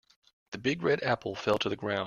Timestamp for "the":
0.49-0.57, 1.69-1.75